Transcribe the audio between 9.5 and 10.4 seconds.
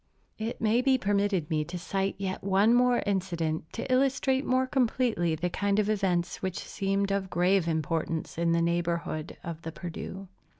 the Perdu.